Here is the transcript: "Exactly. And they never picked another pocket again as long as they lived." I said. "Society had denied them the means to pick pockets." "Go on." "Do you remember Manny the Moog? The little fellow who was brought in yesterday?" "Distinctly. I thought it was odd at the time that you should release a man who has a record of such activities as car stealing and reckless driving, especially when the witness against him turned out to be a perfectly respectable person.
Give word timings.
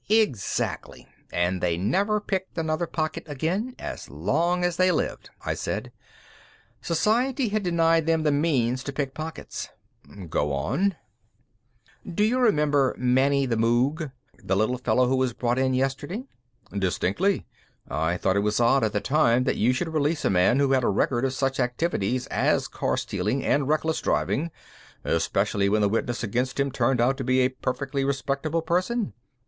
"Exactly. 0.09 1.05
And 1.31 1.61
they 1.61 1.77
never 1.77 2.19
picked 2.19 2.57
another 2.57 2.87
pocket 2.87 3.23
again 3.27 3.75
as 3.77 4.09
long 4.09 4.65
as 4.65 4.77
they 4.77 4.91
lived." 4.91 5.29
I 5.45 5.53
said. 5.53 5.91
"Society 6.81 7.49
had 7.49 7.61
denied 7.61 8.07
them 8.07 8.23
the 8.23 8.31
means 8.31 8.83
to 8.85 8.93
pick 8.93 9.13
pockets." 9.13 9.69
"Go 10.27 10.53
on." 10.53 10.95
"Do 12.03 12.23
you 12.23 12.39
remember 12.39 12.95
Manny 12.97 13.45
the 13.45 13.57
Moog? 13.57 14.11
The 14.43 14.55
little 14.55 14.79
fellow 14.79 15.07
who 15.07 15.17
was 15.17 15.33
brought 15.33 15.59
in 15.59 15.75
yesterday?" 15.75 16.23
"Distinctly. 16.75 17.45
I 17.87 18.17
thought 18.17 18.35
it 18.37 18.39
was 18.39 18.59
odd 18.59 18.83
at 18.83 18.93
the 18.93 19.01
time 19.01 19.43
that 19.43 19.57
you 19.57 19.71
should 19.71 19.93
release 19.93 20.25
a 20.25 20.31
man 20.31 20.57
who 20.57 20.71
has 20.71 20.83
a 20.83 20.87
record 20.89 21.25
of 21.25 21.33
such 21.33 21.59
activities 21.59 22.25
as 22.31 22.67
car 22.67 22.97
stealing 22.97 23.45
and 23.45 23.67
reckless 23.67 24.01
driving, 24.01 24.49
especially 25.03 25.69
when 25.69 25.81
the 25.81 25.87
witness 25.89 26.23
against 26.23 26.59
him 26.59 26.71
turned 26.71 26.99
out 26.99 27.17
to 27.17 27.23
be 27.23 27.41
a 27.41 27.49
perfectly 27.49 28.03
respectable 28.03 28.63
person. 28.63 29.13